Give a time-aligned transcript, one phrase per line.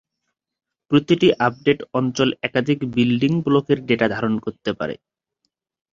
[0.91, 4.95] প্রতিটি আপডেট অঞ্চল একাধিক বিল্ডিং ব্লকের ডেটা ধারণ করতে পারে।